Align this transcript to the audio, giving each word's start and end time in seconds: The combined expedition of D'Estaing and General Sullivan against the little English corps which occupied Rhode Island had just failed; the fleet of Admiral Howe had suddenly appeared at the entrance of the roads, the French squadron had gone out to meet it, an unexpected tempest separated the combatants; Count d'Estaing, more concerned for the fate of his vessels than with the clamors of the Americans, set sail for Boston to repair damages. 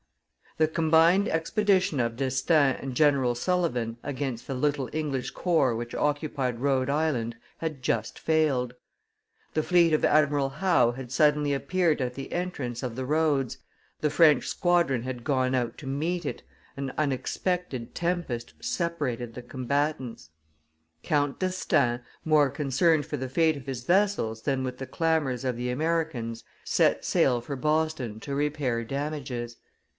The 0.57 0.67
combined 0.67 1.29
expedition 1.29 1.99
of 1.99 2.17
D'Estaing 2.17 2.75
and 2.81 2.95
General 2.95 3.35
Sullivan 3.35 3.97
against 4.03 4.47
the 4.47 4.55
little 4.55 4.89
English 4.91 5.29
corps 5.31 5.75
which 5.75 5.95
occupied 5.95 6.59
Rhode 6.59 6.89
Island 6.89 7.37
had 7.59 7.81
just 7.83 8.17
failed; 8.19 8.73
the 9.53 9.63
fleet 9.63 9.93
of 9.93 10.03
Admiral 10.03 10.49
Howe 10.49 10.91
had 10.91 11.11
suddenly 11.11 11.53
appeared 11.53 12.01
at 12.01 12.15
the 12.15 12.33
entrance 12.33 12.83
of 12.83 12.95
the 12.95 13.05
roads, 13.05 13.59
the 14.01 14.09
French 14.09 14.47
squadron 14.47 15.03
had 15.03 15.23
gone 15.23 15.55
out 15.55 15.77
to 15.77 15.87
meet 15.87 16.25
it, 16.25 16.41
an 16.75 16.91
unexpected 16.97 17.95
tempest 17.95 18.53
separated 18.59 19.35
the 19.35 19.43
combatants; 19.43 20.31
Count 21.03 21.39
d'Estaing, 21.39 22.01
more 22.25 22.49
concerned 22.49 23.05
for 23.05 23.17
the 23.17 23.29
fate 23.29 23.55
of 23.55 23.67
his 23.67 23.83
vessels 23.83 24.41
than 24.41 24.63
with 24.63 24.79
the 24.79 24.87
clamors 24.87 25.45
of 25.45 25.55
the 25.55 25.69
Americans, 25.69 26.43
set 26.65 27.05
sail 27.05 27.39
for 27.39 27.55
Boston 27.55 28.19
to 28.19 28.33
repair 28.35 28.83
damages. 28.83 29.57